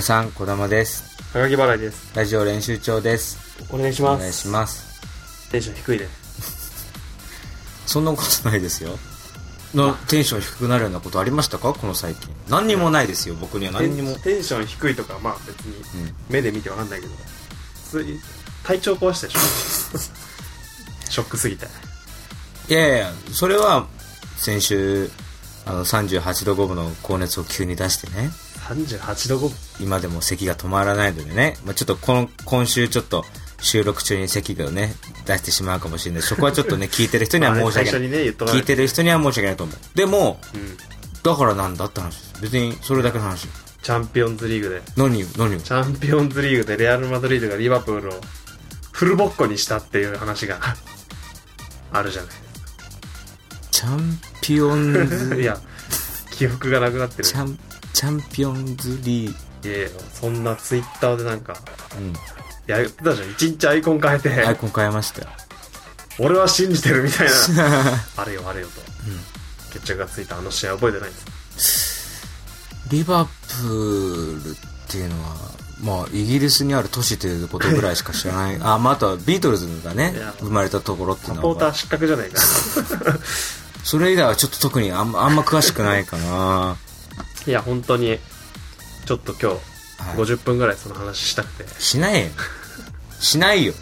[0.00, 1.04] 皆さん、小玉です。
[1.34, 2.10] 高木払いです。
[2.16, 3.36] ラジオ練習長です。
[3.70, 4.16] お願いします。
[4.16, 5.50] お願いします。
[5.50, 6.08] テンション低いね。
[7.84, 8.98] そんなことないですよ。
[9.74, 11.74] のテンション低くなるようなことありましたか？
[11.74, 12.30] この最近。
[12.48, 14.14] 何にもないですよ、僕には何にも。
[14.20, 16.14] テンション低いとか、まあ別にうん。
[16.30, 17.12] 目で見てわかんないけど、
[17.92, 18.18] 普通に
[18.64, 19.40] 体調壊したでしょ？
[21.12, 21.68] ショックすぎて。
[22.70, 23.86] いやいや、それは、
[24.38, 25.10] 先週、
[25.66, 28.30] あの、38度5分の高熱を急に出してね。
[28.74, 29.50] 38度5分。
[29.80, 31.56] 今でも咳が止まらないのでね。
[31.64, 33.24] まあ、ちょっとこの、今週ちょっと、
[33.62, 34.94] 収録中に咳がね、
[35.26, 36.22] 出してしまうかもしれない。
[36.22, 38.00] そこはちょっとね、 聞いてる人には申し訳ない。
[38.08, 39.96] ね、聞いてる人には申し訳ないと思う。
[39.96, 40.76] でも、うん。
[41.22, 42.42] だからなんだって話です。
[42.42, 43.48] 別に、それだけの話。
[43.82, 45.60] チャンピオンズリーグで、何を、何を？
[45.60, 48.20] チャンピオンズリーグでレアル・マドリードがリバプールを
[48.92, 50.58] フルボッコにしたっていう話が
[51.92, 52.32] あるじゃない。
[53.70, 55.58] チャンピオンズ、 いや、
[56.30, 57.24] 記憶がなくなってる。
[57.24, 57.58] チャン、
[57.92, 61.54] チャンピオンズリーいやいや、そんなツイッターでなんか、
[61.98, 62.12] うん。
[62.66, 63.30] やってたじゃん。
[63.30, 65.28] 一日アイコン変えて、アイコン変えましたよ。
[66.18, 67.32] 俺は信じてるみたいな、
[68.16, 68.80] あれよあれよと。
[69.72, 72.26] 決着がついたあの試合覚えてないんです。
[72.90, 74.54] リバプールっ
[74.88, 75.36] ていうのは、
[75.82, 78.58] まあ、イギリスにある都市ということぐらいしか知らない。
[78.60, 82.42] あ、まあ、あとはビートルズがねいや、生まれたところっていうのは、サポーター失格じゃないか。
[83.84, 86.76] それ以外はちょっと特にあんまあんま詳しくないかな。
[87.46, 88.18] いや、本当に、
[89.06, 89.56] ちょっと今は
[90.14, 91.80] い日、50分ぐらいその話したくて。
[91.80, 92.30] しないよ。
[93.18, 93.72] しないよ。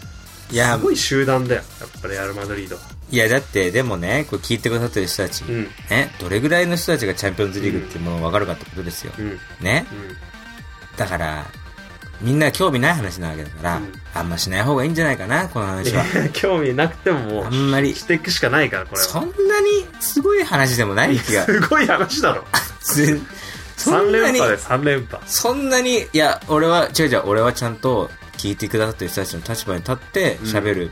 [0.51, 1.61] いやす、ごい集団だよ。
[1.79, 2.77] やっぱりレアル・マドリード。
[3.11, 5.63] いや、だって、でもね、これ聞いてくださってる人たち、うん。
[5.89, 9.13] ね、どれぐらいの人たちがチャンピオンズリーグっていうものを分かるかってことですよ。
[9.17, 9.25] うん。
[9.25, 9.39] うん。
[9.61, 9.85] ね。
[10.97, 11.45] だから、
[12.21, 16.03] みんな興味ない話なわけだから、うんあんましない方がいいんじゃないかな、このい話は。
[16.03, 19.07] や興味なくてももう、あんまりしていくしかないから、これは。
[19.07, 21.45] そんなにすごい話でもない気が。
[21.47, 22.43] すごい話だろ。
[22.81, 23.13] ずそ
[23.79, 25.23] 3んなに連覇で3連覇。
[25.25, 30.91] そんなに、いや、俺は、違う違う、俺はちゃんと聞いてくださってる人たちの立場に立って喋る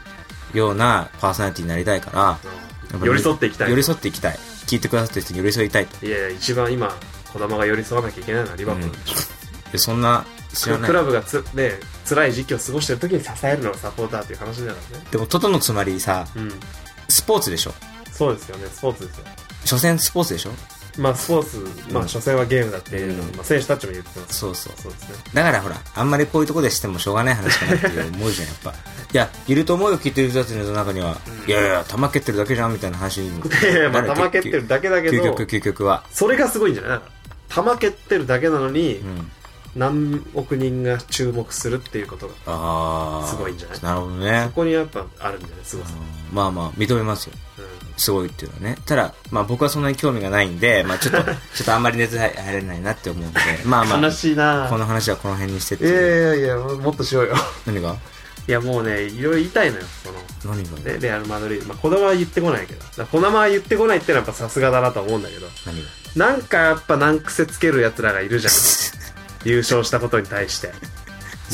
[0.53, 2.39] ようなパーソナリティになりたいから、やっ
[2.91, 3.69] ぱり寄り添っていきたい。
[3.69, 4.39] 寄り添っていきたい。
[4.67, 6.05] 聞いてくださってる人に寄り添いたいと。
[6.05, 6.95] いやいや、一番今、
[7.33, 9.71] 児玉が寄り添わなきゃいけないのはリバプールでしょ。
[9.71, 10.93] でそんな、知らないク。
[10.93, 15.05] ラブがつ、ね、辛い時期を過ごしてる時に支えるのがサポーターっていう話だからね。
[15.11, 16.51] でも、トトのつまりさ、うん。
[17.09, 17.73] スポーツでしょ
[18.11, 19.25] そうですよね、スポーツですよ。
[19.65, 20.51] 所詮スポーツでしょ
[20.97, 24.39] まあ、スポーツ、まあ、所詮はゲームだっていうのは、うんまあ、選手たちも言ってます。
[24.39, 24.73] そうそう。
[24.81, 25.15] そうですね。
[25.33, 28.71] だからほら、あんまりこういうとこでしてもしょうがない話かなって思うじゃん、やっぱ。
[29.13, 31.17] いや、いると思うよ、聞いてる人たちの中には。
[31.27, 33.45] うんいやいや、玉蹴ってるだけじゃん、みたいな話にも。
[33.45, 36.03] いやいや、まあ、球蹴ってるだけだけど究極、、究極は。
[36.11, 36.99] それがすごいんじゃない？
[37.49, 39.31] 球蹴ってるだけなのにう、ん。
[39.77, 43.27] 何億人が注目するっていうことが、ああ。
[43.27, 43.79] すごいんじゃない？
[43.81, 44.51] なるほどねそ。
[44.53, 45.65] こにやっぱあるんじゃない？
[45.65, 45.91] すごさ。
[45.93, 47.33] うんまあまあ、認めますよ。
[47.59, 47.67] うん
[47.99, 48.77] すごいっていうのはね。
[48.85, 51.33] ただ、まあ僕はそんなに興味がないんで、まあちょっと、 ちょ
[51.63, 55.87] っとあんまり熱入れないなって思うんで、まあまあ、悲しいなこの話はこの辺にしてってい。
[55.91, 57.35] やいやいや、もっとしようよ。
[57.65, 57.95] 何が？
[58.47, 60.55] いや、もうね、いろいろ言いたいのよ、その。
[60.55, 60.77] 何が？
[60.91, 61.65] で、レアル・マドリード。
[61.69, 62.79] まあ、児玉は言ってこないけど。
[62.81, 65.47] だから児玉は言ってこないってのはやっぱさすがだなと思うんだけど。
[65.65, 65.87] 何が？
[66.27, 68.53] なんかやっぱ難癖つける奴らがいるじゃん。
[69.43, 70.73] 優勝したことに対して。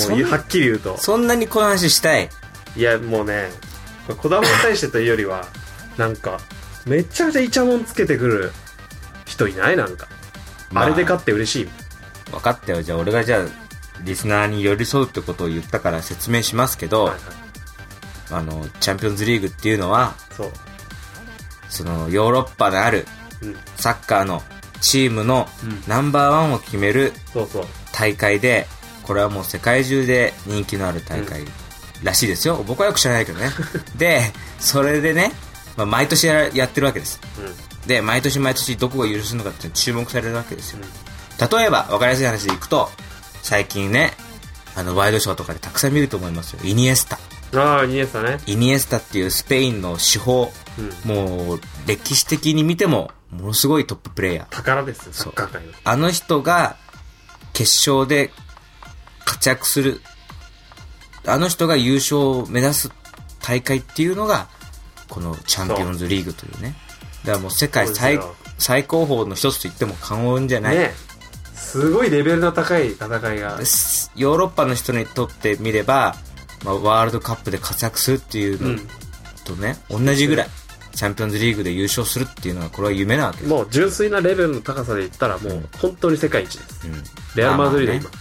[0.09, 0.97] もうはっきり言うと。
[0.97, 2.29] そんなにこの話したい？
[2.75, 3.49] いや、もうね、
[4.07, 5.45] これ児玉に対してというよりは、
[5.97, 6.39] なんか、
[6.85, 8.51] めちゃくちゃイチャモンつけてくる
[9.25, 9.77] 人いない？
[9.77, 10.07] なんか。
[10.71, 11.69] まああれで勝って嬉しい。
[12.31, 12.81] 分かったよ。
[12.81, 13.45] じゃあ俺がじゃあ、
[14.03, 17.21] リスナーに寄り添うってことを言ったから説明しますけど、はいはい。
[18.31, 20.15] あの、チャンピオンズリーグっていうのは、
[21.69, 23.05] その、ヨーロッパである
[23.43, 23.55] うん。
[23.75, 24.41] サッカーの
[24.83, 27.13] チームのうんナンバーワンを決める。
[27.93, 28.67] 大会で、
[29.03, 31.45] これはもう世界中で人気のある大会
[32.03, 32.63] らしいですよ。
[32.67, 33.49] 僕はよく知らないけどね。
[33.95, 35.31] で、それでね、
[35.77, 37.19] まあ、毎年ややってるわけです。
[37.39, 37.87] うん。
[37.87, 40.79] で、毎年毎年どこが優勝するのかって注目されるわけですよ。
[41.51, 42.89] 例えば、わかりやすい話でいくと、
[43.41, 44.13] 最近ね、
[44.75, 46.59] あの、ワイドショーとかでたくさん見ると思いますよ。
[46.63, 47.19] イニエスタ。
[47.55, 48.39] ああ、ニエスタね。
[48.45, 50.51] イニエスタっていうスペインの手法。
[51.05, 51.15] うん。
[51.15, 54.45] もう、歴史的に見ても、ものすごいトッププレイヤー。
[54.49, 55.73] 宝ですよ、サッカー界の。
[55.83, 56.77] あの人が、
[57.53, 58.31] 決勝で
[59.25, 60.01] 活躍する。
[61.25, 62.91] あの人が優勝を目指す
[63.41, 64.47] 大会っていうのが、
[65.09, 66.75] このチャンピオンズリーグというね。
[67.23, 68.19] だからもう世界最
[68.57, 70.77] 最高峰の一つと言っても過言じゃない。
[70.77, 70.91] ね
[71.53, 73.57] すごいレベルの高い戦いが。
[74.15, 76.15] ヨーロッパの人にとってみれば、
[76.63, 78.87] まあ、ワールドカップで活躍するっていうのうん。
[79.43, 80.47] とね、同じぐらい、
[80.95, 83.49] チャンピオンズリーグで優勝するっていうのは、これは夢なわけです。
[83.49, 86.87] もう純粋なレベルの高さで言ったらもう本当に世界一です。
[86.87, 87.03] うん。
[87.35, 88.11] レアル・マドリード今まあ、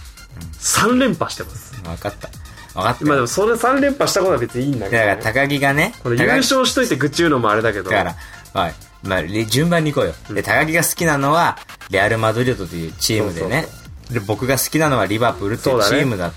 [0.59, 1.73] 3連覇してます。
[1.81, 2.29] 分かった。
[2.73, 3.07] 分かったよ。
[3.07, 5.21] まあでもそれ3連覇したことは別にいいんだけど、だから、ね。
[5.23, 7.89] 高木がね、これ優勝しといて愚痴言うのもあれだけど。
[7.89, 8.15] だから、
[8.61, 8.73] はい。
[9.03, 10.35] まあ、れ順番に行こうよ。
[10.35, 11.57] で、高木が好きなのは、
[11.89, 13.67] レアル・マドリードというチームでね。
[14.11, 16.33] で僕が好きなのはリバプールっていうチームだっ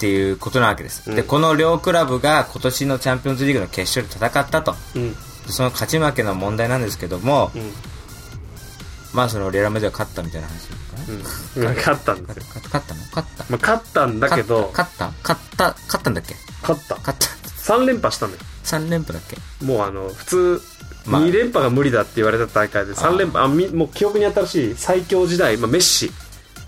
[0.00, 5.16] ていうことなわけです、うんでこの両クラブが今年のチャンピオンズリーグの決勝で戦ったとうん
[5.52, 7.72] その勝ち負けの問題なんですけども、うん。
[9.14, 10.68] まあそのレアルマドリードが勝ったみたいな話
[11.56, 11.76] うん。
[11.76, 12.94] 勝ったんですよ、勝った。
[12.94, 13.00] の？
[13.00, 13.44] 勝った。
[13.48, 15.12] まあ、勝ったんだけど勝った。
[15.22, 15.64] 勝った。
[15.86, 16.10] 勝った。
[16.10, 16.34] んだっけ？
[16.62, 16.96] 勝った。
[16.96, 17.26] 勝った。
[17.74, 18.42] 3連覇したんだよ。
[18.64, 19.64] 3連覇だっけ？
[19.64, 20.62] もうあの普通
[21.06, 21.22] まあ。
[21.22, 26.10] 2連覇が無理だって言われた大会で3連覇あみもう記憶に新しい最強時代、まあ、メッシ。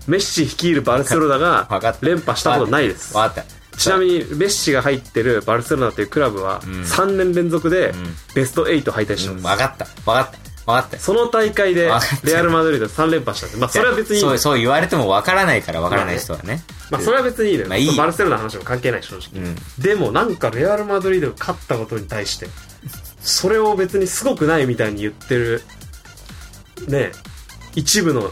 [0.07, 1.67] メッシ率いるバルセロナが
[2.01, 3.15] 連覇したことないです。
[3.15, 6.81] わかったちなみにメッシが入ってるバルセロナというクラブはうん。
[6.83, 7.93] 3年連続でん。
[8.35, 9.85] ベスト8敗退してうんます、分かった。
[9.85, 10.37] 分かった。
[10.63, 10.95] 分かった。
[10.97, 11.89] よその大会で
[12.23, 14.21] レアル・マドリード3連覇したんでまあそれは別にいい。
[14.21, 16.61] そうそう言われても分からないから分からない人はね。
[16.91, 17.97] まあそれは別にいいのよ、まあいい。
[17.97, 19.55] バルセロナの話も関係ない正直、うん。
[19.79, 22.47] でもなんかレアル・マドリードが勝ったことに対して
[23.19, 25.63] それを別にすごくないみたいに言ってる
[26.87, 27.11] ね
[27.75, 28.31] 一部の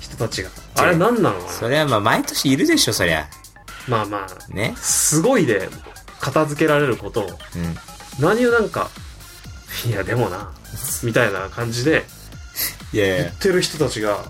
[0.00, 0.50] 人たちが。
[0.78, 1.48] あれ何なの？
[1.48, 3.28] それはまあ毎年いるでしょそりゃ
[3.88, 4.74] まあまあね。
[4.76, 5.68] すごいで
[6.20, 7.76] 片付けられることをうん。
[8.18, 8.88] 何をなんか
[9.86, 10.50] いやでもな
[11.02, 12.04] みたいな感じで
[12.92, 13.16] いやいや。
[13.24, 14.24] 言ってる人たちが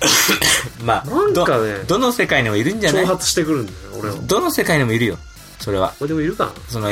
[0.84, 3.04] まあなんかねどどの世界にもいるんじゃない？
[3.04, 4.16] 挑発してくるんだよ俺は。
[4.22, 5.18] どの世界にもいるよ
[5.60, 5.92] それは。
[6.00, 6.52] 俺でもいるかな。
[6.68, 6.88] その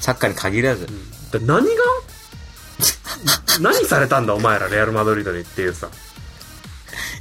[0.00, 0.86] サッカーに限らず、
[1.32, 1.82] だ何が？
[3.60, 5.88] 何されたんだお前らレアル・マドリードにっていうさ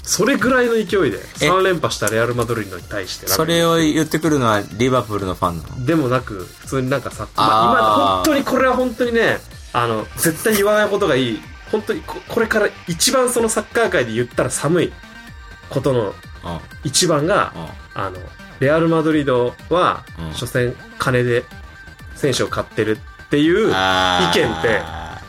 [0.07, 5.85] それぐらいの勢いでえ3連覇したレアル・マドリードに対してそれを言ってくるのはリバプールのファンなの？
[5.85, 9.39] でもなく普通になんかさ、まあ今本当にこれは本当にね
[9.73, 11.41] あの絶対言わないことがいい。
[11.71, 14.93] 本当にここれから一番そのサッカー界で言ったら寒い
[15.69, 16.13] ことのうん。
[16.85, 17.51] 一番が
[17.93, 18.01] うん。
[18.01, 18.17] あの
[18.61, 20.33] レアル・マドリードはうん。
[20.33, 21.43] 所詮金で
[22.15, 24.81] 選手を買ってるっていう意見って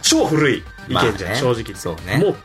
[0.02, 1.36] 超古い意見じゃん、まあね。
[1.40, 2.18] 正直そうね。
[2.18, 2.36] もう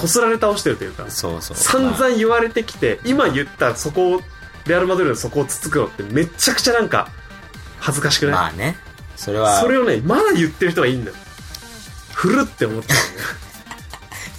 [0.00, 1.56] こすられ倒してるというかそうそう。
[1.56, 4.20] 散まあ々言われてきて今言ったそこを
[4.66, 7.08] レアル・マドリードのそこをつつくのってめちゃくちゃなんか
[7.78, 8.76] 恥ずかしくない、まあね。
[9.16, 11.16] それはそれをねまだ言ってる人がいいんだよ。
[12.14, 13.28] 古って思ってるんだよ。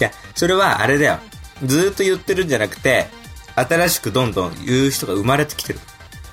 [0.00, 1.18] いやそれはあれだよ。
[1.64, 3.08] ずーっと言ってるんじゃなくて
[3.54, 5.78] 新しくどんどん言う人が生まれてきてる。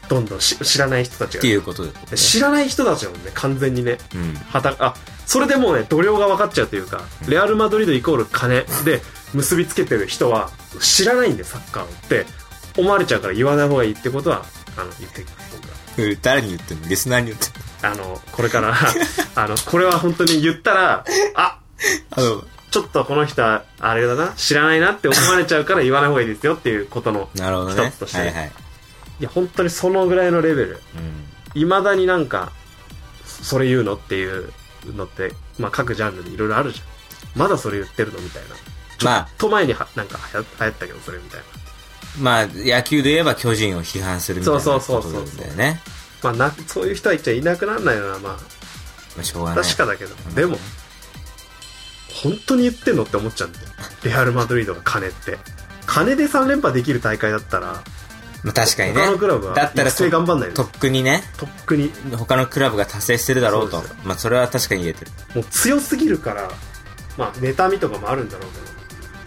[0.08, 1.92] どんどんし知らない人たちがっていうことね。
[2.16, 3.98] 知らない人たちだもんね完全にね。
[4.16, 4.34] うん。
[4.50, 8.66] はたあそれでもうね度量が分かっちゃうというかレアル・マドリードイコール金。
[8.84, 9.02] で
[9.34, 10.50] 結びつけてる人は
[10.80, 12.26] 知らないんでサッカーをって。
[12.78, 14.44] 思われちゃうから言わない方がいいってことは
[14.78, 16.16] あの言って僕は。
[16.22, 16.88] 誰に言ってんの？
[16.88, 18.06] リスナーに言ってんの？
[18.06, 18.74] あのこれから
[19.36, 21.06] あのこれは本当に言ったら
[21.36, 21.60] あ
[22.12, 28.18] あのちょっとこの人はあれだな知らないなって思われちゃうから言わない方がいいですよっていうことの一つとして。
[28.18, 28.52] はいはい、
[29.20, 30.82] いや本当にそのぐらいのレベル。
[31.56, 32.52] うん、いまだになんか
[33.26, 34.52] それ言うのっていう
[34.96, 36.84] のって、まあ、各ジャンルでいろいろあるじゃ
[37.38, 37.40] ん。
[37.40, 38.50] まだそれ言ってるのみたいな。
[38.50, 38.69] まあ
[39.00, 41.46] ちょっと前にはなんか流行ったけどそれみたいな。
[42.20, 45.82] まあ野球で言えば巨人を批判するみたいなそうそうそうそうだよね。
[46.22, 48.38] まあなそういう人は一応いなくならないのはまま
[49.20, 49.64] あしょうがあない。
[49.64, 50.16] 確かだけど。
[50.36, 50.58] でも
[52.22, 53.68] 本当に言ってんのって思っちゃうんだよ。
[54.04, 55.38] レアル・マドリードが金って。
[55.86, 57.84] 金で3連覇できる大会だったら
[58.44, 59.02] まあ確かにね。
[59.02, 61.92] 他のクラブはだったら頑張んないとのっくにねとっくに。
[62.18, 63.82] 他のクラブが達成してるだろうと。
[64.04, 65.12] まあそれは確かに言えてる。
[65.36, 66.50] もう強すぎるから
[67.18, 68.79] まあ妬みとかもあるんだろうけど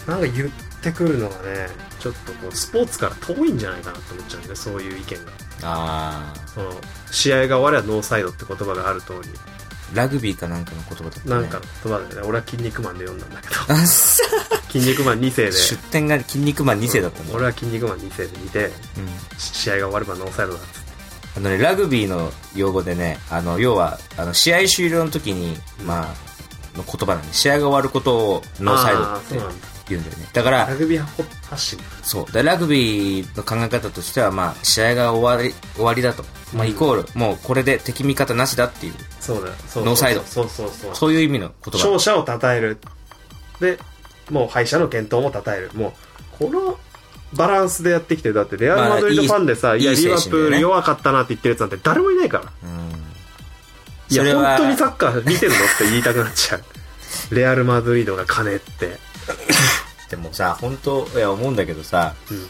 [0.07, 0.51] なんか言っ
[0.83, 1.69] てくるのがね
[2.01, 5.33] ちょっとこうスポーツから遠いんじゃないかなと思っちゃうんでそういう意見が。
[5.65, 6.73] あその
[7.13, 9.29] 試合が終わればノーサイドって言葉がある通り。
[9.37, 9.53] あ
[9.95, 12.29] ラグビーかなんかの言葉だった、ね、なんかの言葉だよね。
[12.29, 13.55] 俺は「筋肉マン」で読んだんだけど。
[13.69, 14.23] あっさ
[14.73, 18.73] 「筋肉マン2世で」出典が筋肉マン2世だったんだ、俺は「筋肉マン2世」で見てうん。
[19.39, 20.93] 試合が終わればノーサイドだっつって。
[21.37, 30.29] あのね、ラグビーの用語でね、あの、要は、あの、試合終了の時に、まあ、の言葉なんで、試合が終わることをノーサイドって言うんだよね。
[30.33, 31.01] だからラ、グビー
[31.49, 31.79] 発信？
[32.03, 32.33] そう。
[32.33, 36.25] でラグビーの考え方としては、まあ、試合が終わり、終わりだと。
[36.55, 36.71] まあ、うん。
[36.71, 39.55] イコール、もうこれで敵味方なしだっていう、そうだよ。
[39.69, 40.23] そうノーサイド。
[40.23, 40.95] そうそうそう。
[40.95, 41.89] そういう意味の言葉。
[41.89, 42.79] 勝者を称える。
[43.61, 43.79] で
[44.31, 45.71] もう敗者の健闘も称える。
[45.75, 45.93] もう
[46.39, 46.79] この
[47.35, 52.45] バランスでやってきてるだってレアル・マドリードファンでさ、いやまあいいリバプール弱かったなって言ってるやつなんて誰もいないから。
[52.63, 52.93] うん。
[54.11, 56.63] いや本当にサッカー見てるのって言いたくなっちゃう。
[57.35, 58.99] レアル・マドリードが金って、
[60.11, 62.47] でもさ、本当いや、思うんだけどさ、うん。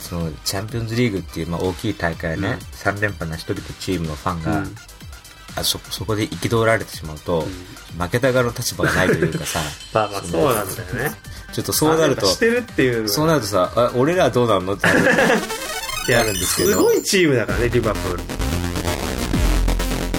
[0.00, 4.76] その、チャンピオンズリーグっていう、まあ、大きい大会ね、3連覇成し遂げたチームのファンが、うん。
[5.56, 7.46] あそそこで憤られてしまうと、
[7.98, 9.58] 負けた側の立場がないというかさ
[9.94, 11.16] まあまあそうなんだよね。
[11.52, 15.00] ちょっとそうなるとしてるっていうそうなるとさあ俺らはどうなんのってなる。
[15.00, 18.22] んですけどすごいチームだからねリバプール。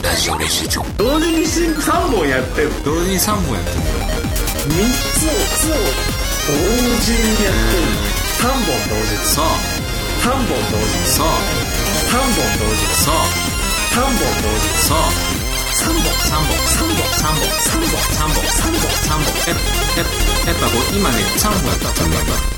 [0.01, 0.83] ラジオ練習場。
[0.97, 3.69] 同時に3本やってる3つを同時に3本やって
[4.23, 4.26] る
[4.67, 4.87] んだよ
[5.55, 5.79] つを
[6.47, 6.53] 同
[7.01, 7.87] 時にやってる
[8.37, 9.45] 3本同時そう
[10.21, 11.27] 3本同時そう
[12.07, 13.15] 3本同時そう
[13.95, 14.97] 3本同時そう
[15.77, 22.57] 3本3本3本3本3本3本3本3本やっぱやっぱこう今ね3本やった3本やった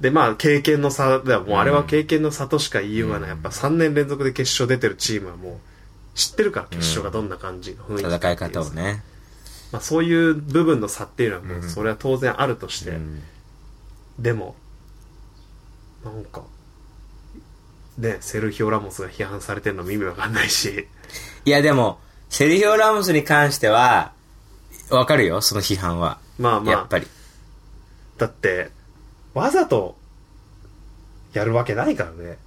[0.00, 5.58] でまあ経験の差ではもうあれは経験の差としか言いようがないやっぱ3年連続で決勝出てるチームはもう
[6.14, 9.02] 知ってるから決勝がどんな感じの雰囲気戦い方をね
[9.72, 13.22] まあ、そういう部分の差っていうのはもうそれは当然あるとして、うん。
[14.18, 14.54] でも
[16.04, 16.42] なんか
[17.98, 20.88] ねセルヒオ・ラモスが批判されてるのも意味わかんないし。
[21.44, 24.12] いやでもセリヒオ・ラモスに関しては
[24.90, 26.18] わかるよその批判は。
[26.38, 26.72] まあまあ。
[26.72, 27.06] やっぱり。
[28.18, 28.70] だって
[29.34, 29.96] わざと
[31.32, 32.38] やるわけないからね。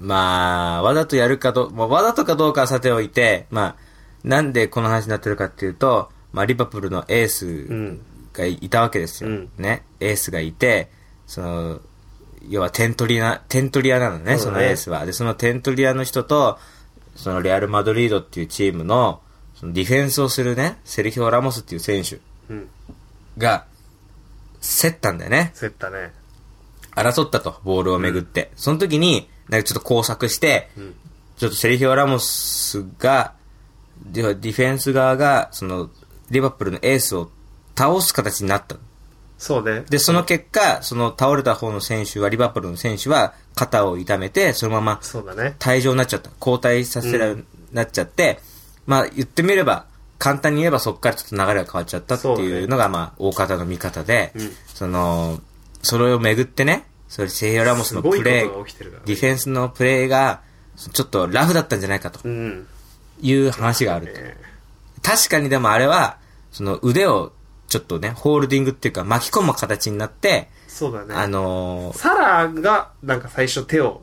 [0.00, 3.76] まあ、わざとやるかど、まあ、わざとかどうかはさておいて、まあ、
[4.24, 8.00] なんでこの話になってるかっていうと、まあ、リバプールのエースうん
[8.34, 9.30] がいたわけですよ。
[9.30, 9.84] うんね。
[10.00, 10.90] エースがいて、
[11.26, 11.80] その、
[12.46, 15.06] 要はテントリア、テントリアなのね、そうそのエースは。
[15.06, 16.58] で、そのテントリアの人と、
[17.14, 19.22] そのレアル・マドリードっていうチームの、
[19.54, 22.18] そのディフェンスをするね、セルヒオ・ラモスっていう選手
[22.50, 22.68] うん
[23.38, 23.64] が、
[24.60, 25.54] 競ったんだよね。
[25.58, 26.12] 競ったね
[26.94, 28.52] 争ったと、ボールをめぐって。
[28.56, 30.92] その時に、なんかちょっと工作して、ん
[31.38, 33.32] ちょっとセリヒオ・ラモスが、
[34.04, 35.88] ディフェンス側が、その、
[36.30, 37.30] リバプールのエースを
[37.76, 38.80] 倒す形になったの。
[39.38, 39.84] そうね。
[39.88, 45.56] で、その結果、その倒れた方の選手は、リバプールの選手は、肩を痛めて、そのままそうだね。
[45.58, 46.30] 退場になっちゃった。
[46.40, 47.36] 交代させられ、
[47.72, 48.40] なっちゃって、
[48.86, 49.86] まあ言ってみれば、
[50.18, 54.50] 簡単に言えばそこからちょっと流れが変わっちゃったってそうねいうのが、まあ、大方の見方で、うん。
[54.68, 55.40] その、
[55.82, 59.06] それをめぐってね、それセイオラモスのプすごいことレー、が起きてるからね。
[59.06, 60.40] ディフェンスのプレーが、
[60.92, 62.66] ちょっとラフだったんじゃないかとうん。
[63.20, 64.20] いう話があると。
[64.20, 64.36] ね
[65.06, 66.18] 確かにでもあれは、
[66.50, 67.32] その腕を
[67.68, 71.14] ちょっとね、ホールディングっていうか巻き込む形になって、そうだね。
[71.14, 74.02] あのーサラがなんか最初手を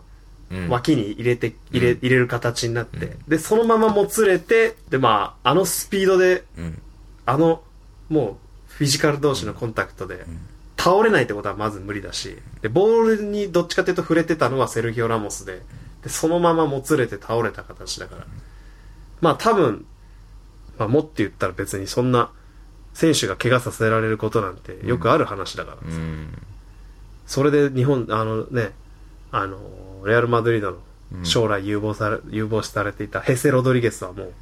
[0.52, 6.82] うん脇に入れて、入れ、入れる形になって、で、そのままもつれて、で、まあ、あのスピードで、うん。
[7.26, 7.64] あの、
[8.10, 8.38] も
[8.70, 10.26] う、フィジカル同士のコンタクトで、
[10.78, 15.62] 倒れないってことはまず無理だし、で、ボールにどっちかというと触れてたのはセルヒオ・ラモスで、
[16.04, 18.28] で、そのままもつれて倒れた形だから、
[19.22, 19.86] まあ多分、
[20.84, 22.32] まあもって言ったら別にそんな、
[22.94, 26.28] 選手が怪我させられることなんてよくある話だから、うん。
[27.26, 28.72] それで日本、あのね、
[29.32, 29.60] あの、
[30.06, 30.78] レアル・マドリードの
[31.24, 34.34] 将来有望され、有望視されていたヘセ・ロドリゲスはもう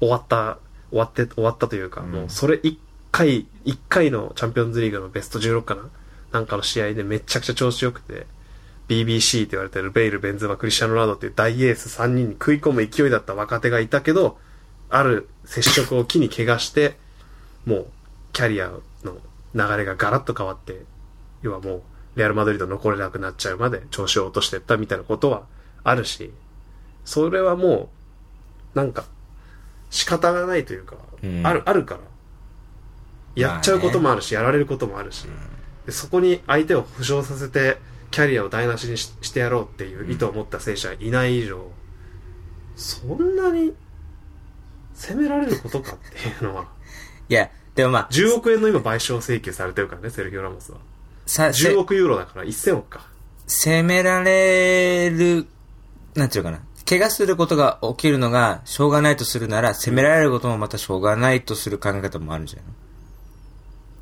[0.00, 0.58] 終わった、
[0.90, 2.78] 終わって、終わったというか、もうそれ一
[3.12, 5.82] 回、一回のチャンピオンズリーグのベスト16かな
[6.32, 8.26] なんかの試合でめちゃくちゃ調子良くて、
[8.88, 14.38] BBC って言われてるベイル、ベンズマ、クリスチャン・ロナウドっていう大エース3人に食い込む勢いだった若手がいたけど、
[14.90, 16.96] ある接触を機に怪我して、
[17.66, 17.86] もう
[18.32, 18.68] キャリア
[19.04, 19.16] の
[19.54, 20.82] 流れがガラッと変わって、
[21.42, 21.82] 要はもう
[22.16, 25.44] レアル・マドリード残れなくなっちゃうまで調子を落としてったみたいなことは
[25.84, 26.32] あるし、
[27.04, 27.88] それはも
[28.74, 29.04] う、なんか、
[29.90, 31.46] 仕方がないというか、うん。
[31.46, 32.00] ある、あるから。
[33.34, 35.26] やっちゃうこともあるし、やられることもあるし、
[35.86, 37.78] でそこに相手を負傷させて、
[38.10, 41.70] キャリアを台無しにししてやろうっていう意図を持った選手はいない以上、
[42.74, 43.74] そんなに
[44.98, 46.66] 責められることかっていうのは、
[47.28, 50.78] いや、でもまあ、10億円の今賠償請求されてるからね、セルヒオ・ラモスは。
[51.24, 53.06] さ、せ10億ユーロだから1000億か。
[53.46, 55.46] 責められる、
[56.16, 56.60] なんていうかな。
[56.88, 62.66] 怪我することが起きるのがしょうがないとするなら、責められることもまたしょうがないとする考え方もあるんじゃない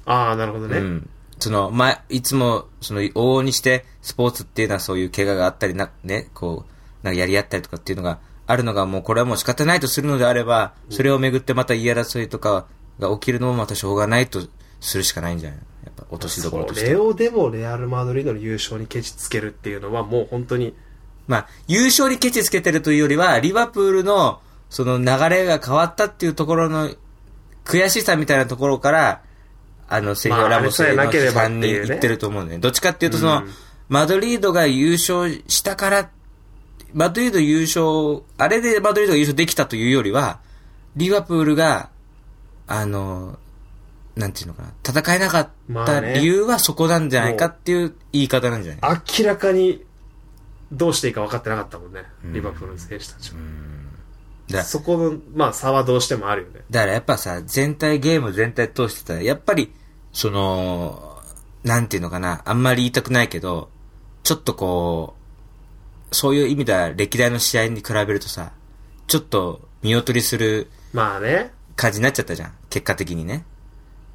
[0.06, 0.78] ああ、なるほどね。
[0.78, 1.10] うん。
[1.38, 12.66] その、ま、いつも、その、往々にして、スポーツっていうのはそういう怪我があったりな、ね、こう、なんかやり合ったりとかっていうのがあるのが、もうこれはもう仕方ないとするのであれば、それをめぐってまた言い争いとか
[12.98, 14.40] が起きるのもまたしょうがないと
[14.80, 16.86] するしかないんじゃないやっぱ落としどころとしては。
[16.86, 20.74] それをでもレアル・マドリードの優勝にケチつけるっていうのはもう本当に、
[21.26, 26.90] まあ、優勝にケチつけてるというよりは、リバプールの、その流れが変わったっていうところの
[27.64, 29.22] 悔しさみたいなところから、
[29.88, 32.58] あの、セリオ・ラモスへの批判に行ってると思うね。
[32.58, 33.50] どっちかっていうと、その、うん
[33.88, 36.10] マドリードが優勝したから、
[36.96, 40.40] マドリード優勝、あれでマドリードが優勝できたというよりは、
[40.96, 41.90] リバプールが、
[42.66, 43.38] あの、
[44.16, 49.00] なんていうのかな、戦えなかったまあね理由はそこなんじゃないかっていう言い方なんじゃない？
[49.20, 49.84] 明らかに
[50.72, 53.36] どうしていいか分かってなかったもんね、リバプールの選手たちは。
[54.48, 56.62] だそこの、まあ差はどうしてもあるよね。
[56.70, 59.70] だからやっぱさ、全体、ゲーム全体通してたら、やっぱり、
[60.12, 61.20] その、
[61.62, 63.68] なんていうのかな、あんまり言いたくないけど、
[64.22, 65.15] ちょっとこう、
[66.12, 68.52] そういう意味では歴代の試合に比べるとさ、
[69.06, 71.52] ちょっと見劣りするまあね。
[71.74, 72.54] 感じになっちゃったじゃん。
[72.70, 73.44] 結果的にね。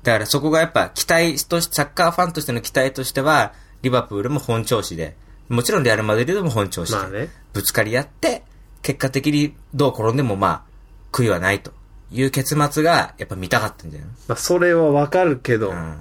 [0.03, 5.15] だからそこがやっぱ期待とし、サッカーファンとしての期待としては、リバプールも本調子で、
[5.47, 7.29] もちろんレアル・マドリードも本調子で、まあね。
[7.53, 8.43] ぶつかり合って、
[8.81, 10.63] 結果的にどう転んでもまあ、
[11.11, 11.71] 悔いはないと
[12.11, 14.09] いう結末が、やっぱ見たかったんじゃない？
[14.27, 15.97] まあ、それはわかるけど、うん。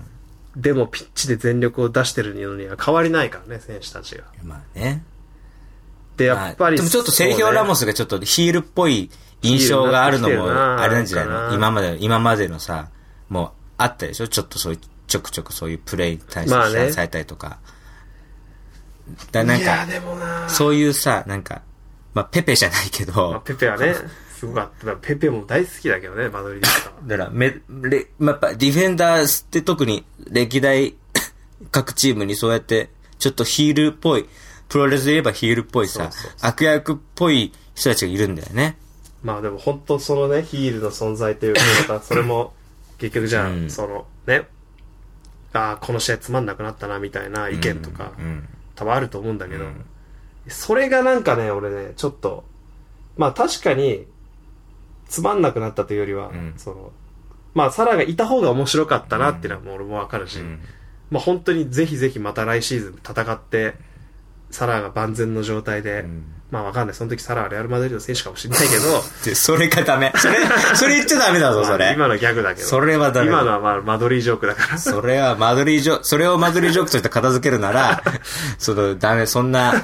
[0.57, 4.25] でもピッチで全力を出してるのには変わりないからね、選手たちが。
[4.43, 5.05] まあね。
[6.21, 9.11] で、やっぱり、まあでもちょっとセルヒオ・ラモスがちょっとヒールっぽい
[9.43, 11.55] 印象があるのも、あれなんじゃないの？
[11.55, 12.91] 今まで、今までのさ、
[13.29, 14.29] もうあったでしょ？
[14.29, 17.59] ちょっとそういう、ちょくちょくそういうプレイに対してされたりとか。
[19.33, 19.87] だなんか、
[20.49, 21.63] そういうさ、なんか、
[22.15, 23.95] まあペペじゃないけまあ、ど、ペペはね、
[24.37, 24.95] すごかった。
[24.97, 27.03] ペペも大好きだけどね、マドリードとか。
[27.07, 30.95] だから、め、れ、まあ、やっぱディフェンダーって特に歴代
[31.73, 34.29] 各チームにそうやって、ちょっとヒールっぽい、
[34.71, 38.79] プロレスで言えばヒールっぽいさそうそう、悪役っぽい人たちがいるんだよね。
[39.23, 42.55] まあでも本当そのね、ヒールの存在というか、ま たそれも、
[42.99, 43.71] 結局じゃあ、うん。
[43.71, 44.49] そのね、
[45.53, 48.49] ああ、この試合つまんなくなったな、みたいな意見とか、うん。
[48.77, 49.85] 多分あると思うんだけど、うん。
[50.47, 52.45] それがなんかね、俺ね、ちょっと、
[53.17, 54.07] まあ確かに、
[55.09, 56.55] つまんなくなったというよりは、ん。
[56.57, 56.93] その、
[57.55, 60.61] まあサラがいた方が面白かったなっていうのはもう俺もわかるし、うん。
[61.11, 63.75] まあ本当にぜひぜひまた来シーズン戦って、
[64.51, 66.97] サラが万全の状態で、んまあわかんない。
[66.97, 70.13] その時サラはレアル・マドリードの選手かもしれないけど、で、それがダメ。
[70.17, 70.35] それ、
[70.75, 71.85] それ言っちゃダメだぞ、それ。
[71.85, 72.67] まあ今のギャグだけど。
[72.67, 74.79] それはダメだ今のはまあマドリージョークだから。
[74.79, 78.03] それはマドリージョ、それをマドリージョークとして片付けるなら、
[78.59, 79.75] その、ダメ、そんな、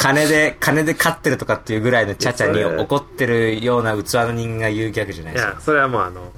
[0.00, 5.50] 金で、金で勝ってるとかっていうぐらいのチャチャに怒ってるような器の人間が言うギャグじゃないですか。
[5.52, 6.32] いや、それはもうあの、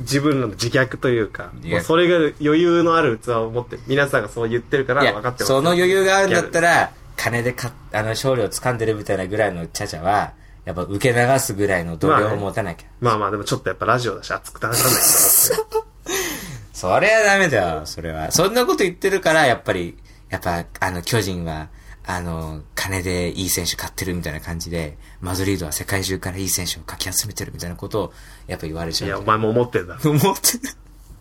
[0.00, 6.70] 自分の自虐というか、うそれが余裕のある器を持って、皆さんがそう言ってるから分かってますその余裕があるんだったら。
[6.74, 10.32] ら、金でかあの、勝利を掴んでるみたいなぐらいのチャチャは、
[10.64, 12.86] やっぱ受け流すぐらいの度量を持たなきゃ。
[13.00, 15.84] まあまあでもちょっとやっぱラジオだし熱くて話さないけど。
[16.72, 18.30] それはダメだよ、それは。
[18.32, 19.96] そんなこと言ってるから、やっぱり、
[20.28, 21.68] やっぱ、あの、巨人は、
[22.06, 28.12] あの、金でいい選手買ってるみたいな感じで、マドリードは世界中からいい選手をかき集めてるみたいなことを、
[28.46, 29.08] やっぱ言われちゃう。
[29.08, 29.98] いや、お前も思ってんだ。
[30.04, 30.58] 思って、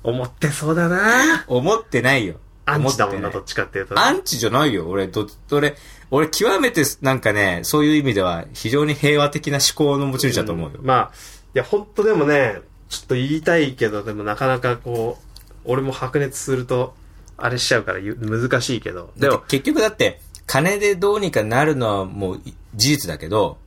[0.03, 2.35] 思ってそうだな思ってないよ。
[2.65, 3.97] アンチだもんな、どっちかっていうと。
[3.99, 5.75] アンチじゃないよ、俺、ど、俺、
[6.11, 10.79] 俺、極めて、なんかね、そういう意味では、非常に平和的な思考の持ち主だと思うよ。
[10.81, 11.11] まあ、
[11.55, 16.93] いや、本当でもね、ちょっと言いたいけど、でもなかなかこう、俺も白熱すると、
[17.37, 19.11] あれしちゃうからゆ難しいけど。
[19.17, 23.57] でも結局だって、金でどうにかなるのはもうい事実だけど、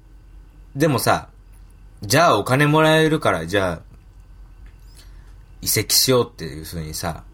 [0.75, 1.29] でもさ、
[2.03, 3.81] じゃあお金もらえるから、じゃあ、
[5.63, 7.25] 移籍しようっていうふうにさ、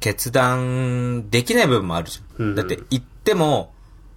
[0.00, 2.46] 決断できない部分もあるじゃん。
[2.46, 3.72] うんだって行っても、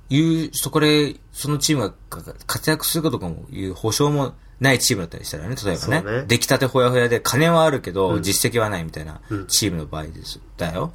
[0.10, 6.20] いう、そこで、そのチームがか活躍するかとかもいう保証もないチームだったりしたらね、例えばね。
[6.20, 10.40] ね出来たてほやほやで金はあるけど、うん実績はないみたいなうんチームの場合です。
[10.58, 10.94] だよ。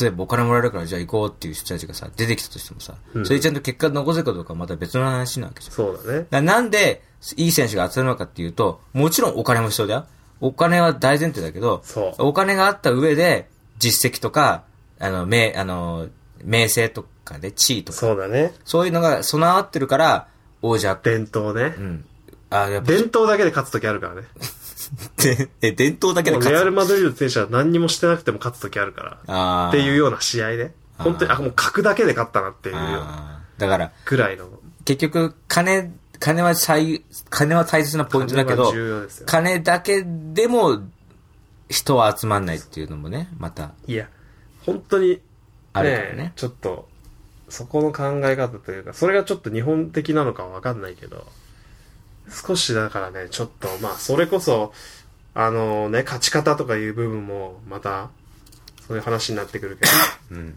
[0.00, 5.74] 例えばお金もらえるからじゃあ行こうっていう人たちがさ、出てきたとしてもさ、うんそれでちゃんと結果残せるかどうかはまた別の話なわけじゃん。
[5.74, 6.26] そうだね。
[6.30, 7.02] だなんで、
[7.36, 10.06] いい選手が集まるのかっていうと、もちろんお金も必要だよ。
[10.40, 11.82] お金は大前提だけど、
[12.18, 14.64] お金があった上で、実績とか、
[14.98, 16.08] あの、名、あの、
[16.42, 18.52] 名声とかね、地位とか、そうだね。
[18.64, 20.28] そういうのが備わってるから、
[20.62, 21.80] 王者、伝統ねう。
[21.80, 22.04] ん。
[22.50, 24.22] あ、やっぱ、伝統だけで勝つ時あるからね。
[25.16, 26.38] でえ、伝統だけで。
[26.38, 29.18] もうレアル・マドリード選手は何にもしてなくても勝つ時あるから。
[29.26, 30.72] あーっていうような試合で。
[30.98, 34.48] 本当に、あ、もう格だけで勝ったなっていうようなあーだから、ぐらいの。
[34.84, 39.26] 結局、金、金は最、金は大切なポイントだけど金は、重要ですよ。
[39.26, 40.82] 金だけでも
[41.68, 44.08] 人は集まんないっていうのもね、またいや、
[44.64, 45.20] 本当に、
[45.72, 46.32] あるからね。
[46.36, 46.88] ちょっと、
[47.48, 51.26] そこの考え方というか、それがちょっと日本的なのかわかんないけど、
[52.28, 54.72] 少しだからね、ちょっと、まあ、それこそ、
[55.34, 58.10] あのね、勝ち方とかいう部分も、また、
[58.86, 59.90] そういう話になってくるけど、
[60.32, 60.54] うん。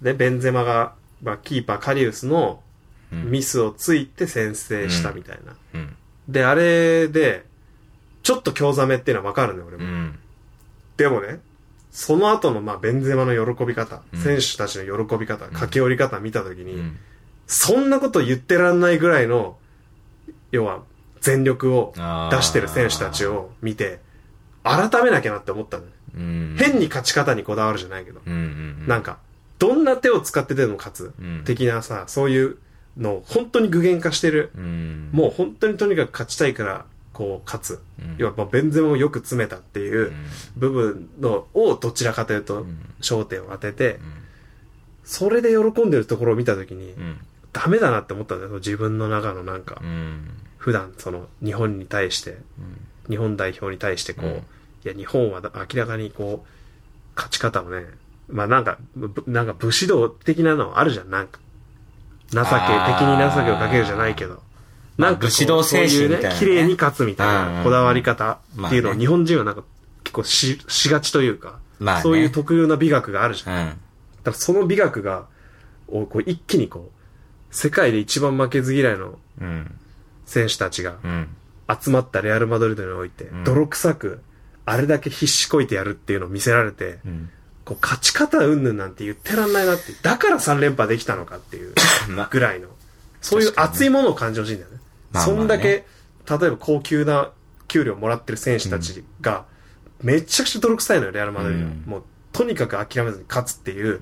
[0.00, 2.62] で、ベンゼマが、まあ、キーパーカリウスの
[3.12, 5.54] うんミスをついて先制したみたいな。
[5.74, 5.96] うん。
[6.28, 7.44] で、あれで、
[8.22, 9.84] ちょっと興ざめっていうのはわかるね、俺も。
[9.84, 10.18] うん。
[10.96, 11.40] でもね、
[11.90, 16.98] その後の、まあ、ベンゼマの喜び方、うん選手たちの喜び方、駆け下り方見たときに、うん。
[17.46, 19.58] そんなこと言ってらんないぐらいの、
[20.52, 20.82] 要は、
[21.22, 21.94] 全力を
[22.30, 24.00] 出してる選手たちを見て、
[24.64, 25.90] 改めなきゃなって思ったのよ。
[26.16, 26.56] うん。
[26.58, 28.36] 変に勝ち方にこだわるじゃないけど、うんう
[28.84, 28.84] ん。
[28.86, 29.18] なんか、
[29.58, 32.58] どんな手を使ってでも勝つ、うん的なさ、そういう
[32.98, 34.50] のを本当に具現化してる。
[34.56, 35.08] うん。
[35.12, 37.80] もう本当にとにかく勝ちたいから、こう、勝つ。
[38.00, 40.14] うん要は、まあベンゼマをよく詰めたっていううん
[40.56, 44.00] 部分の、をどちらかというとん、焦点を当ててう、ん
[45.04, 47.18] それで喜んでるところを見たときにう、ん。
[47.52, 48.50] ダメだなって思ったんだよ。
[48.54, 50.28] 自分の中のなんかう、ん。
[50.62, 52.38] 普段その、日本に対して、
[53.08, 54.42] 日本代表に対してこう、うん
[54.84, 56.48] いや、日本はだ明らかにこう、
[57.16, 57.86] 勝ち方をね、
[58.28, 61.40] まあなんか、ぶなんか武士道的なのあるじゃん、なんか。
[62.30, 64.42] 情け、敵に情けをかけるじゃないけど。
[64.98, 69.62] なんかこう武士道精神みたいなねそういうね、綺麗に勝つみたいなこだわり方っていうのを日本人はなんか
[70.04, 73.60] 結構し、しがちというか、まあねそういう特有な美学があるじゃん。
[73.60, 73.68] うん。
[73.68, 73.78] だか
[74.26, 75.26] らその美学が、
[75.88, 79.78] をこう一気にこう、世界で一番負けず嫌いのうん。
[80.32, 81.28] 選手たちがうん。
[81.80, 83.44] 集まったレアル・マドリードにおいて、ん。
[83.44, 84.20] 泥臭く、
[84.64, 87.30] あれだけ必死こいてやるっていうのを見せられて、うん。
[87.64, 91.74] こう勝ち方うんぬんなんて言ってらんないなって、だから3連覇できたのかっていう
[92.10, 92.68] まぐらいの、
[93.20, 94.78] そういう熱いものを感じてほしいんだよね。
[95.24, 97.30] そんだけ、例えば高級な
[97.68, 99.44] 給料もらってる選手たちが、
[100.02, 101.64] めちゃくちゃ泥臭いのよ、レアル・マドリード。
[101.66, 101.82] はうん。
[101.86, 104.00] もう、とにかく諦めずに勝つっていう、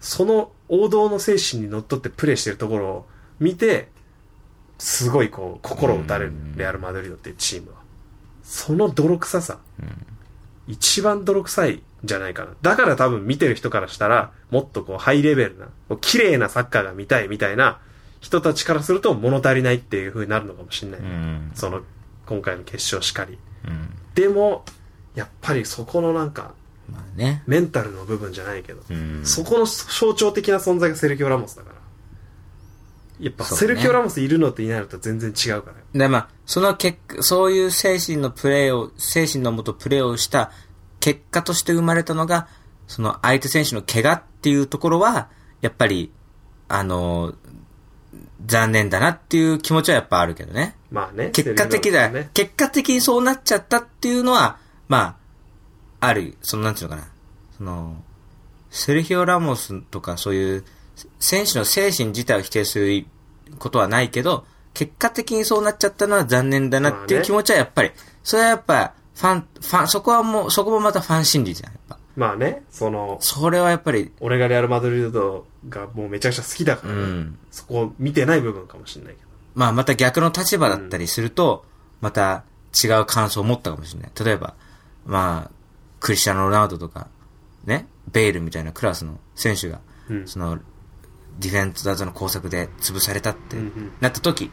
[0.00, 3.08] その王道の精神にのっとってプレーしてるところを
[3.40, 3.88] 見て、
[4.80, 7.76] すごいこう、心を打たれる、レアル・マドリードっていうチームは。
[8.42, 9.58] その泥臭さ、
[10.66, 12.52] 一番泥臭いんじゃないかな。
[12.62, 17.78] だから多分見てる人からしたら、もっとこう、ハイレベルな、こう綺麗なサッカーが見たいみたいな
[18.20, 21.00] 人たちからすると物足りないっていう風になるのかもしれない。
[21.00, 21.52] うん。
[21.54, 21.82] その、
[22.24, 23.38] 今回の決勝しかり。
[23.68, 23.90] うん。
[24.14, 24.64] でも、
[25.14, 26.54] やっぱりそこのなんか、
[26.90, 27.42] まあね。
[27.46, 29.20] メンタルの部分じゃないけど、うん。
[29.24, 31.79] そこの象徴的な存在がセルキオ・ラモスだから。
[33.20, 35.76] やっぱセルキオ・ラモスいるのといないのと全然違うから。
[35.92, 40.50] で、まあ、その結果、そういう精神のプレーを、精神のもとプレーをした
[41.00, 42.48] 結果として生まれたのが、
[42.88, 45.28] その相手選手の怪我っていうところは、
[45.60, 46.10] やっぱり、
[46.68, 47.34] あの、
[48.46, 50.76] 残念だなっていう気持ちはやっぱあるけどね。
[50.90, 51.30] まあね。
[51.30, 52.30] 結果的だ、ね。
[52.32, 55.18] 結果的にそうなっちゃったっていうのは、ま
[56.00, 57.08] あ、ある、そのなんていうのかな。
[57.58, 58.02] その、
[58.70, 60.64] セルヒオ・ラモスとかそういう、
[61.18, 63.06] 選手の精神自体を否定する
[63.58, 67.90] ことはないけど、結果的にそうなっちゃったのは残念だなっていう気持ちはやっぱり、
[68.22, 71.98] それはやっぱ、ファン、ファン、そこはもう、そこもまたファン心理じゃん、やっぱ。
[72.16, 79.28] まあね、その、それはやっぱり、俺がレアル・マドリードがもうめちゃくちゃ好きだから、ねうんそこを見てない部分かもしれないけど。
[79.54, 81.64] まあまた逆の立場だったりすると、
[82.00, 82.44] また
[82.82, 84.10] 違う感想を持ったかもしれない。
[84.24, 84.54] 例えば、
[85.04, 85.50] まあ、
[85.98, 87.08] クリスチャーノ・ロナウドとか、
[87.64, 90.58] ね、ベイルみたいなクラスの選手が、うんその、
[91.38, 93.56] ディフェンスだとの工作で潰されたって
[94.00, 94.50] なった時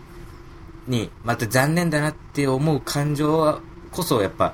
[0.87, 3.59] に、また残念だなって思う感情は
[3.91, 4.53] こそ、やっぱ、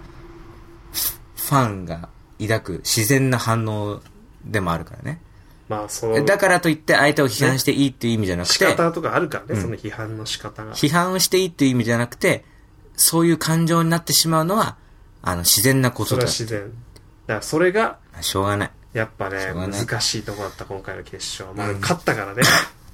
[0.91, 2.09] フファンが
[2.39, 4.01] 抱く自然な反応
[4.45, 5.21] でもあるからね。
[5.69, 10.73] まあ、その、だからといって相手を批判していいっていう意味じゃなく仕て、方とかあるからね、うんその批判の仕方が。
[10.73, 12.45] 批判をしていいっていう意味じゃなくて、
[12.95, 14.77] そういう感情になってしまうのは、
[15.21, 16.21] あの、自然なこそとだ。
[16.21, 16.61] れは自然。
[16.61, 16.73] だか
[17.35, 18.71] らそれが、しょうがない。
[18.93, 21.49] やっぱねしょうがない難しいとこだった、今回の決勝。
[21.55, 22.43] まあ、勝ったからね。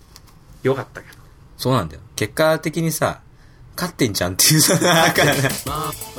[0.63, 1.17] よかったけど。
[1.57, 2.01] そうなんだよ。
[2.15, 3.19] 結果的にさ、
[3.75, 5.49] 勝ってんじゃんっていうさ、 だからね、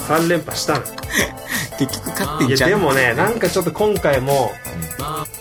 [0.09, 0.83] 3連覇したの。
[1.79, 2.71] 結局勝っていや、んじゃん。
[2.71, 4.53] でもね、なんかちょっと今回も、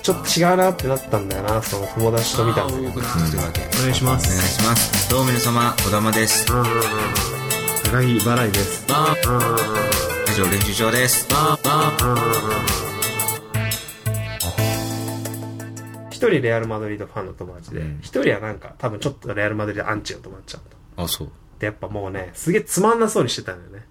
[0.04, 2.92] ちょっと違うなってなったんだよな、その友達と見たんだけど。
[2.92, 3.02] とい
[3.36, 3.68] うわけ。
[3.78, 4.56] お願いしまお願いす。
[4.56, 5.10] します。
[5.10, 6.46] どうも皆様、小玉です。
[6.46, 6.62] 高木
[8.18, 8.84] 払いです。
[8.88, 9.60] うんうんうんうん
[10.32, 11.28] 以上、練習場です。
[16.28, 20.64] 人レアル・マドリードファンの友達でうん、一人はなんか多分ちょっとレアル・マドリードアンチの友達だっ
[20.96, 21.04] た。
[21.04, 21.32] あ、そう。
[21.60, 23.86] で、やっぱもうね、すげえつまんなそうにしてたんだよね。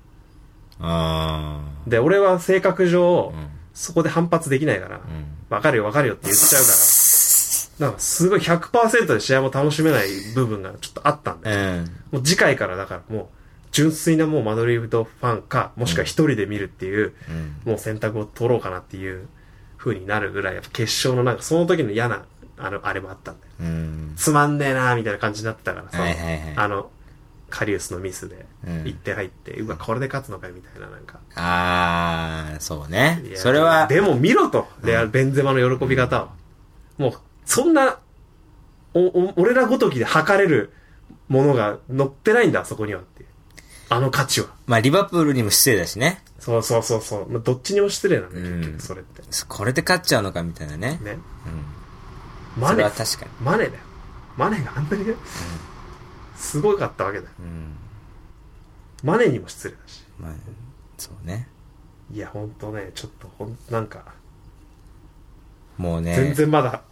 [0.80, 3.30] あで、俺は性格上ー。
[3.30, 3.48] う、ん。
[3.74, 5.26] そこで反発できないから、うん。
[5.50, 11.76] わかるよわかるよって言っちゃうから、なんかすごい100%で試合も楽しめない部分がちょっとあったんだよ。
[11.76, 11.84] うん。
[12.10, 13.26] もう次回からだからもう、
[13.70, 17.72] 純粋なもうマドリードファンか、もしくは一人で見るっていう、うん。
[17.72, 19.28] もう選択を取ろうかなっていう
[19.78, 22.24] 風になるぐらい、やっぱ決勝のなんかその時の嫌な、
[22.58, 23.52] あの、あれもあったんだよ。
[23.60, 24.12] うん。
[24.16, 26.90] つまんねえなーみたいな感じになってたからさ、はいはいはいあの、
[27.48, 31.20] カリウスのミスで、うん1点入って、うわ、これで勝つのかよみたいななんか。
[31.36, 36.28] あー、そうねそれは、でも見ろと、レアル、ベンゼマの喜び方を。
[36.98, 37.12] もう、
[37.46, 38.00] そんな、
[38.94, 40.72] お、お、俺らごときで測れる
[41.28, 43.27] ものが乗ってないんだ、あそこにはっていう。
[43.90, 44.48] あの価値は。
[44.66, 46.22] まあ、リバプールにも失礼だしね。
[46.38, 47.28] そうそうそうそう。
[47.30, 49.22] まあ、どっちにも失礼なんだ結局、それって。
[49.48, 50.98] これで勝っちゃうのかみたいなね。
[51.02, 51.18] ね。
[52.56, 52.62] うん。
[52.62, 53.30] マネは、確かに。
[53.40, 53.80] マネだよ。
[54.36, 55.14] マネがあんなにね、
[56.36, 57.30] すごかったわけだよ。
[57.40, 57.76] うん。
[59.02, 60.04] マネにも失礼だし。
[60.18, 60.32] まあ、
[60.96, 61.48] そうね。
[62.12, 64.04] いや、ほんとね、ちょっとほん、なんか、
[65.76, 66.14] もうね。
[66.14, 66.82] 全然まだ、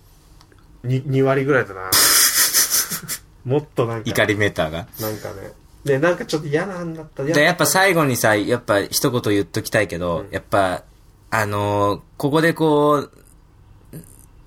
[0.83, 1.91] に、2割ぐらいだな。
[3.45, 4.89] もっとなんか、怒りメーターが。
[5.01, 5.53] なんかね。
[5.87, 7.22] で、なんかちょっと嫌なんだった。
[7.22, 10.83] で、やっぱ最後にさ、やっぱ一言言っときたいけど、うんやっぱ、
[11.31, 13.11] あのーここでこう、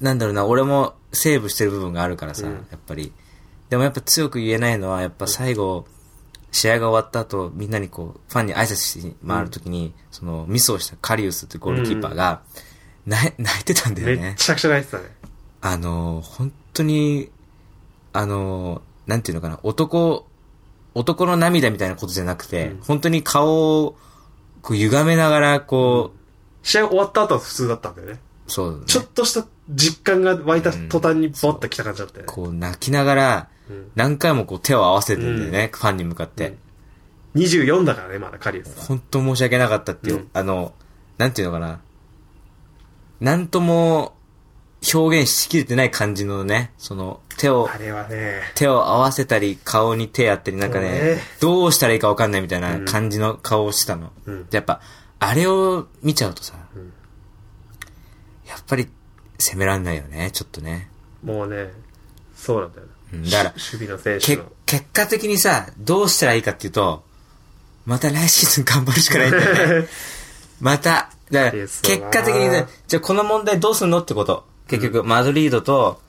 [0.01, 3.13] なんだろうな、俺もセーブしてる部分があるからさ、うんやっぱり。
[3.69, 5.85] でもやっぱ強く言えないのは、やっぱ最後、
[6.51, 12.41] 試合が終わった後、みんなにこう、ファンに挨拶し回るときに、その、ミスをしたカリウスってゴールキーパーが、
[13.05, 14.35] 泣い泣いてたんだよね。
[14.37, 15.03] ちゃくちゃ泣いてたね。
[15.61, 17.29] あのー本当に、
[18.13, 20.27] あの、なんていうのかな、男、
[20.99, 23.95] 男の涙みたいなことじゃなくて、うん本当に顔を、
[24.61, 26.11] こう、歪めながら、こ
[26.61, 28.19] 試合終わった後は普通だったんだよね。
[28.47, 32.33] う、そう、ね、ちょっとした実感が湧いた途端にボッと来た感じだったよね。
[32.33, 36.57] こう、泣きながら、うん何回もこう、手を合わせてんだよね、ファンに向かって。
[37.35, 38.83] 24だからね、まだカリウスは。
[38.83, 40.73] 本当申し訳なかったっていう、うんあの、
[41.17, 41.79] なんていうのかな。
[43.21, 44.15] なんとも
[44.93, 54.11] 表現しきれてない感じのね、その手をあ、れはね、手を合わせたり、顔に手やったり、なんかね、ねどうしたらいいかわかんないみたいな感じの顔をしてたの。
[54.25, 54.81] うんでやっぱ、
[55.19, 56.59] あれを見ちゃうとさ、ん
[58.47, 58.87] やっぱり
[59.37, 60.89] 攻めらんないよね、ちょっとね。
[61.23, 61.71] もうね、
[62.35, 62.93] そうなんだよね。
[63.13, 64.43] うんだからし守備の選手けの。
[64.65, 67.03] 結果的にさ、どうしたらいいかっていうと、
[67.85, 69.87] また来シーズン頑張るしかないんだよね。
[70.61, 74.48] また、だから、結果的にね、じゃあこの問題どうすんのってこと。
[74.69, 76.01] 結局、マドリードと、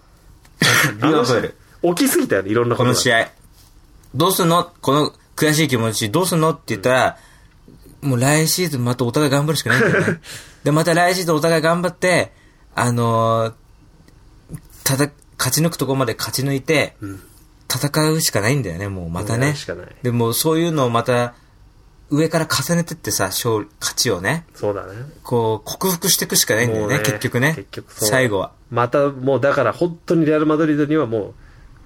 [0.97, 1.55] リバプール、
[1.95, 2.95] 起きすぎたよね、いろんなことが。
[2.95, 3.31] この試合、
[4.15, 4.71] どうすんの？
[4.81, 6.51] この悔しい気持ち、どうすんの？
[6.51, 7.19] って言ったら、
[8.03, 10.21] もう来シーズンまたお互い頑張るしかないんだよね。
[10.65, 12.33] で、また来シーズンお互い頑張って、
[12.75, 13.55] あのー
[14.85, 17.21] ただ、勝ち抜くところまで勝ち抜いて、ん。
[17.73, 19.87] 戦うしかないんだよね、もうまたやねるしかない。
[20.03, 21.35] でもそういうのをまた、
[22.11, 24.95] 上から重ねてってさ、勝利、勝ちをね、そうだね。
[25.23, 27.55] こう、克服していくしかないんだよね、もう結局ね。
[27.55, 28.53] 結局最後は。
[28.71, 31.35] またもうだから本当にレアル・マドリードにはもう、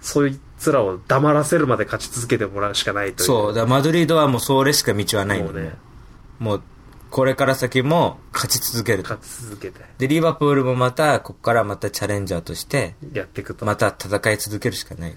[0.00, 3.26] そいつらを黙らせるまで勝ち続けてもらうしかないという。
[3.26, 5.78] そう、だマドリードはもうそれしか道はないんもうねだよね。、
[6.38, 6.62] もう、
[7.10, 9.10] これから先も勝ち続けると。
[9.10, 13.64] 勝ち続けてで、リバプールもまた、ここからまたチャレンジャーとして、やっていくと。
[13.66, 15.16] また戦い続けるしかない。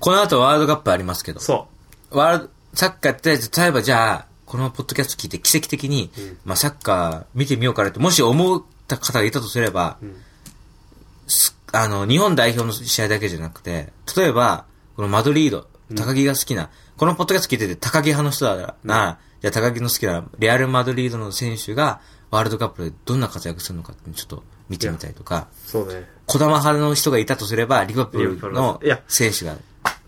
[0.00, 1.68] この後ワールドカップありますけど、そ
[2.10, 6.10] ワールド、サッカーって、例えばじゃあ、このポッドキャスト聞いて奇跡的に、
[6.44, 10.12] まあサッカー見てみようかなって、もし思った方がいたとすれば、ん
[11.28, 14.64] すあの、日本代表の試合だけじゃなくて、例えば、
[14.96, 22.00] このマドリード、高木が好きな、このポッドキャスト聞いてて高木派の人だからな、じゃあ高木の好きなレアル・マドリードの選手が
[22.32, 25.70] ワールドカップでどんな活躍するのかってちょっと見てみたいとか、う。
[25.70, 26.08] そうね。
[26.26, 29.58] 小玉派の人がいたとすれば、リバプールの選手が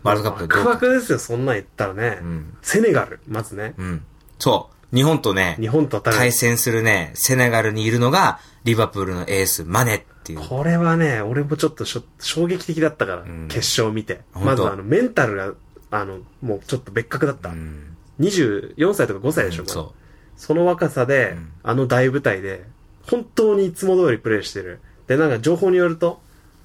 [0.02, 0.70] ワールドカップでどうか。
[0.70, 2.08] ワクですよ、そんなん言ったらね。
[2.22, 3.74] んセネガル、まずね。
[3.78, 4.04] うん。
[4.42, 4.96] そう。
[4.96, 10.40] 日本とね、日本と対対戦するね、セネガルにいるのが、リバプールのエース、マネっていう。
[10.40, 14.22] これはね、俺もちょっとしょ衝撃的だったから、ん決勝見て。
[14.34, 15.52] まずあの、メンタルが、
[15.92, 17.50] あの、もうちょっと別格だった。
[17.50, 17.96] うん。
[18.18, 19.94] 24歳とか5歳でしょ、まだそ
[20.36, 22.64] その若さで、んあの大舞台で、
[23.08, 24.80] 本当にいつも通りプレイしてる。
[25.06, 26.20] で、なんか情報によると、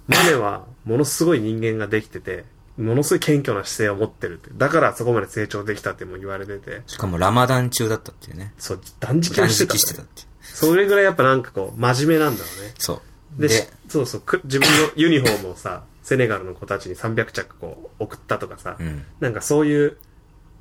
[0.08, 2.46] マネはものすごい人間ができてて、
[2.78, 4.52] ものすごい謙虚な姿勢を持ってるって。
[4.56, 8.54] だからそこまで成長できたっても言われててう。、しかもラマダン中だったっていうね。
[8.58, 10.24] そう、断食してた、食してたって。
[10.42, 12.74] それぐらいやっぱなんかこう、真面目なんだろうね。
[12.78, 13.02] そ
[13.38, 13.42] う。
[13.42, 19.06] で、で、そうそう、く自分のユニフォームをさ、セネガルの子たちに300着こう、送ったとかさ、うん。
[19.20, 19.98] なんかそういう、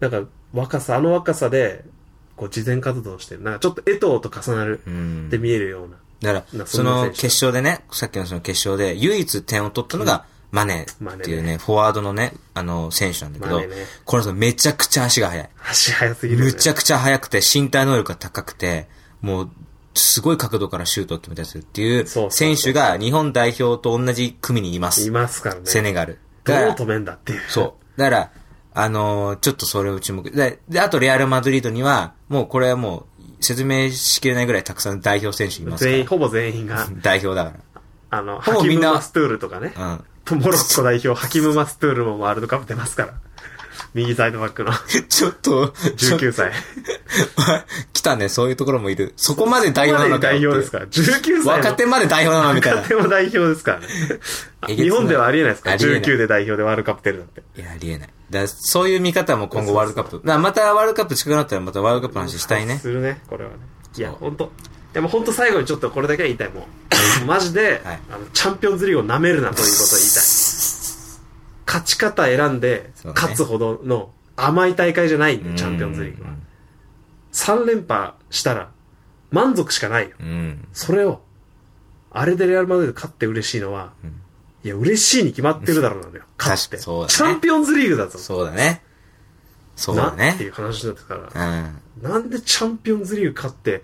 [0.00, 1.84] なんか若さ、あの若さで、
[2.36, 3.42] こう、慈善活動をしてる。
[3.42, 5.26] なんかちょっと江藤と重なるうん。
[5.28, 5.96] って見えるような。
[6.20, 10.24] だから、なその決勝でね、さっきのその決勝で、唯一点を取ったのが、
[10.56, 13.68] マネっていうね、フォワードのね、あの、選手なんだけどね、
[14.04, 15.50] この人めちゃくちゃ足が速い。
[15.70, 16.46] 足速すぎる、ね。
[16.46, 18.88] むちゃくちゃ速くて、身体能力が高くて、
[19.20, 19.50] もう、
[19.94, 25.10] すごい角度からシュートを決めたりするっていう選手が日本代表と同じ組にいまいす。
[25.10, 25.62] ますからね。
[25.64, 26.18] セネガル。
[26.44, 27.40] どう止めんだっていう。
[27.48, 27.98] そう。
[27.98, 28.30] だから、
[28.74, 30.30] あのーちょっとそれを注目。
[30.30, 36.06] で、で、あとレアル・マドリードには、もうこれはもう、説明しきれないぐらいたくさん代表選手います全員、。
[36.06, 37.56] ほぼ全員が、代表だか
[38.10, 39.72] あの、ほぼみんなハキム・マストゥールとかね。
[39.76, 39.86] ら。
[39.86, 40.04] うん。
[40.26, 43.14] とモロッコ代表、ハキム・マストゥールもワールドカップ出ますから。
[43.94, 44.72] 右サイドバックの
[45.08, 46.52] ちょっと、19歳。
[47.92, 49.14] 来たね、そういうところもいる。
[49.16, 50.80] そこまで代表なのかよ代表ですか？
[50.80, 50.86] ら。
[50.86, 51.50] 19歳の。
[51.52, 52.88] 若手まで代表なのみたいな若。
[52.88, 53.86] 手も代表ですからね。
[54.76, 55.70] 日本ではありえないですか？
[55.72, 57.42] ありえない ?19 で代表でワールドカップ出るなんて。
[57.56, 58.08] いや、ありえない。
[58.30, 60.16] だそういう見方も今後ワールドカップ。
[60.18, 62.78] だからまたワールドカップ近くなったらまたワールドカップの話したいね。
[62.78, 63.56] するね、これはね。
[63.96, 64.52] いや、そうほんと。
[64.96, 66.66] でもほんと最後にちょっとこれだけは言いたい、も
[67.22, 67.24] う。
[67.28, 70.22] マジで、はいあの、チャンピオンズリーグを舐めるなということを言いたい。
[71.66, 76.30] 勝ち方選んで、勝つほどの甘い大会じゃないんで、チャンピオンズリーグは。
[77.30, 78.70] 3連覇したら、
[79.30, 80.16] 満足しかないよ。
[80.18, 80.26] うん。
[80.26, 80.68] うん。
[80.72, 81.20] それを、
[82.10, 83.92] あれでレアル・マドリード勝って嬉しいのは、
[84.64, 86.22] いや、嬉しいに決まってるだろうなのよ。
[86.38, 86.78] 勝って。
[86.78, 88.18] ねチャンピオンズリーグだぞ。
[88.18, 88.82] そうだね。
[89.76, 90.48] そうだなっていね。
[90.48, 91.48] う話だったから。
[92.00, 92.02] うん。
[92.02, 93.82] なんでチャンピオンズリーグ勝って、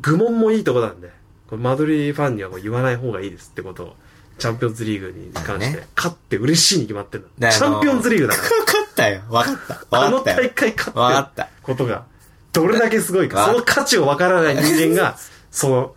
[0.00, 1.10] 愚問もいいとこなんで、
[1.48, 3.96] これマドリーファンにはこう言わない方がいいですってことを、
[4.38, 8.42] チャンピオンズリーグに関して、ね勝って嬉しいに決まってるのチャンピオンズリーグだか。
[8.42, 8.54] わか
[8.90, 9.22] ったよ。
[9.28, 9.56] わかっ
[9.90, 10.06] た。
[10.06, 10.20] あの。
[10.24, 12.04] 大会勝ったることが、
[12.52, 13.40] どれだけすごいか。
[13.40, 15.16] わその価値をわからない人間が、
[15.50, 15.94] その、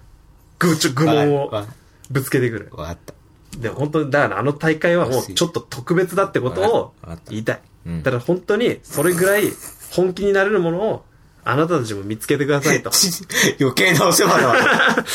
[0.60, 1.66] 愚愚問をわ
[2.10, 2.70] ぶつけてくる。
[2.72, 3.14] わかった。
[3.58, 6.94] でも本当に、だからあの大会はもうちょっと特別だってことを
[7.30, 7.62] 言いたい。
[7.86, 9.52] うんだから本当に、それぐらい
[9.92, 11.06] 本気になれるものを、
[11.48, 12.90] あなたたちも見つけてくださいと。
[13.62, 14.56] 余計なお世話だわ。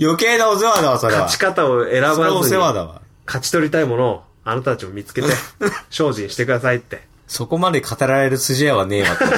[0.00, 1.24] 余計なお世話だわ、それは。
[1.24, 3.02] 勝ち方を選ばずに、世話だわ。
[3.26, 5.28] 勝ち取りたいものを、あなたたちも見つけて、
[5.90, 7.02] 精進してくださいって。
[7.28, 9.24] そこまで語られる筋合いはねえわって。
[9.24, 9.34] いや、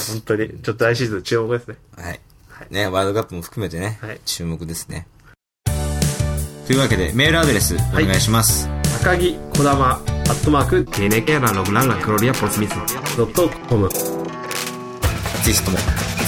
[0.00, 1.76] 本当に、ちょっと来シーズン注目ですね。
[1.96, 2.66] はいはい。
[2.70, 5.06] ね、ワールドカップも含めてね、はい注目ですね。
[6.66, 8.70] というわけで、メールアドレスお願いします。
[9.02, 9.98] 高木こだま、ア
[10.32, 13.90] ットマーク、tnk.logranla.cloria.por ドットコム、
[15.44, 15.82] ぜひとも、ぜ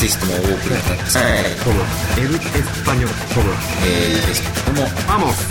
[0.07, 1.45] ひともお送りください。
[1.65, 1.81] コム、
[2.19, 3.53] エルエスパニョル、コム、
[3.87, 5.47] えー、ぜひとも、バモス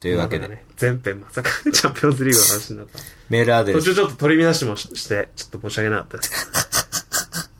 [0.00, 2.98] というわけで、ね、編まさかチャンピオンズリーグの話になった。
[3.28, 7.50] メールアドレス、途中ちょっと取り乱しもしして、ちょっと申し訳なかったです。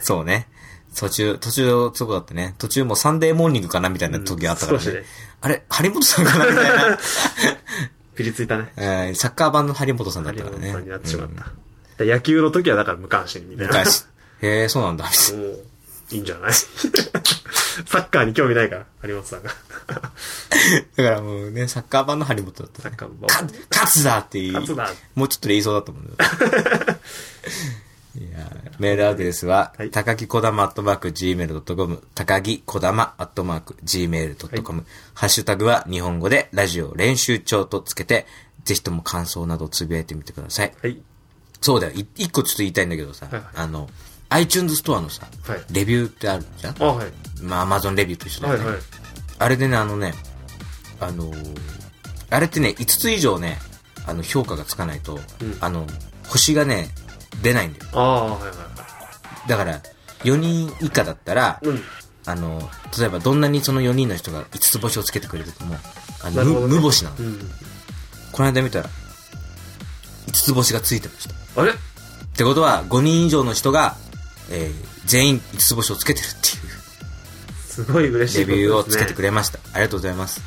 [0.00, 0.48] そうね。
[0.96, 2.54] 途中、途中、そこだってね。
[2.58, 4.84] 途中もうサンデーモーニングかなみたいな時あったからね。
[4.84, 5.04] うん少しね
[5.40, 6.98] あれ張本さんかなみたいな。
[8.14, 8.72] ピリついたね。
[8.76, 10.66] えーサッカー版の張本さんだったからね。
[10.66, 11.36] 本さんになってしまっうん。
[11.98, 13.78] 野球の時はだから無関心みたいな。
[13.78, 14.04] 昔。
[14.42, 15.08] へえ、そうなんだ。
[16.10, 16.52] いいんじゃない？
[17.86, 19.50] サッカーに興味ないから、有本さんが。
[20.96, 22.82] だからもうね、サッカー版の張本だったね。
[22.82, 23.26] サッカーも。
[23.28, 24.76] か勝つだって言い、もうちょっ
[25.40, 26.08] とで言いそうだと思うん。
[28.14, 38.26] いやーメールアドレスは、はい高木こだまアットマーク gmail.com、高木こだまアットマーク gmail.com、ハッシュタグは日本語でラジオ練習帳とつけて、
[38.64, 40.74] ぜひとも感想などをつぶやいてみてください。
[40.82, 41.00] はい。
[41.62, 41.92] そうだよ。
[41.94, 43.88] い一個ちょっと言いたいんだけどさ、はいあの、
[44.28, 46.76] iTunes ストアのさ、はいレビューってあるじゃん？
[46.82, 47.12] あ、はい。
[47.42, 48.64] まあ、Amazon レビューと一緒だよね。
[48.64, 48.82] はいはい。
[49.38, 50.12] あれでね、あのね、
[51.00, 51.60] あのー
[52.30, 53.58] あれってね、5つ以上ね、
[54.06, 55.86] あの、評価がつかないと、うんあの、
[56.28, 56.88] 星がね、
[57.42, 57.84] 出ないんだよ。
[57.92, 58.52] ああ、はいはい
[59.48, 59.80] だから、
[60.24, 61.80] 4人以下だったら、うん。
[62.24, 65.76] あの、例えばどんなにその4人の人が5つ星をつけてくれても、
[66.22, 67.16] あの、ね無星なの。
[67.16, 67.38] うん。
[68.30, 68.88] この間見たら、
[70.28, 71.34] 5つ星がついてました。
[71.56, 71.72] あれ？
[71.72, 71.74] っ
[72.36, 73.96] てことは、5人以上の人が、
[74.50, 76.72] えー全員5つ星をつけてるっていう。
[77.68, 78.54] すごい嬉しいね。
[78.54, 79.58] ビューをつけてくれました。
[79.72, 80.40] ありがとうございます。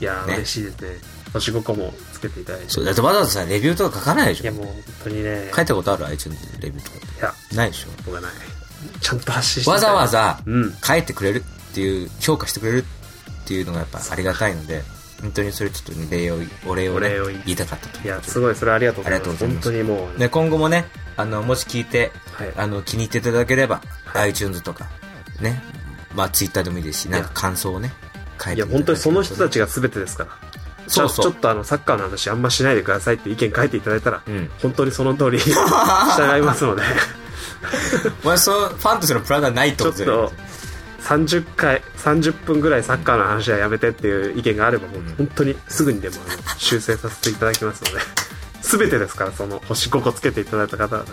[0.00, 0.88] いやー、ね嬉しいですね。
[1.34, 2.70] 星5個もつけていただいて。
[2.70, 5.50] そう、だってわざわざさ、レビューとか書かないでしょいや、もう本当にね。
[5.54, 7.56] 書いたことある ?iTunes でレビューとかっいや、て。
[7.56, 8.32] ないでしょ僕はない。
[9.02, 12.78] ちゃんと発信してわざわざうん書いてくれるっていう、評価してくれる
[13.42, 14.82] っていうのがやっぱありがたいので、
[15.20, 18.22] 本当にそれちょっとね礼を、お礼をねお礼を言いたかったといや。
[18.22, 19.46] すごい、それありがとうございます。
[19.46, 22.52] 本当にもう、ね、今後もね、あの、もし聞いて、はい。
[22.56, 24.30] あの、気に入っていただければ、はい。
[24.30, 24.88] iTunes とか、
[25.40, 25.62] ね、
[26.14, 28.72] まあ Twitter でもいいですし、なんか感想をね、書いていただければ。
[28.72, 30.30] 本当にその人たちが全てですから。
[30.86, 31.24] そうそう。
[31.26, 34.50] ちょっとあの、サッカーの話あんましないでくださいって意見書いていただいたら、うん。
[34.60, 35.52] 本当にその通り 従
[36.38, 36.82] いますので、
[38.24, 40.28] お前そう、ファンとしてのプランがないってことだよ。
[40.28, 40.32] と、
[41.02, 46.16] 30回、30分ぐらいサッカーの話はやめてっていう意見があれば、もう本当にすぐにでも
[46.58, 47.98] 修正させていただきますので、
[48.62, 51.08] 全てですから、その星5個つけていただいた方々。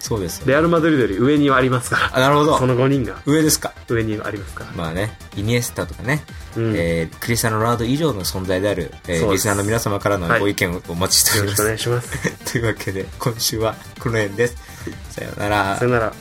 [0.00, 0.48] そうですよ。
[0.48, 2.58] レアル・マドリードより上にはありますから、あ、なるほど。
[2.58, 3.72] その5人が上ですか。
[3.88, 4.72] 上にはありますから。
[4.74, 6.24] まあね、イニエスタとかね、
[6.56, 11.62] うんえークリスタノ・ロナウド以上の存在である、えーリスナーの皆様からのはいご意見をお待ちしております。
[11.62, 12.34] よろしくお願いします。
[12.52, 14.56] というわけで、今週はこの辺です。
[15.10, 16.12] さようならさよなら。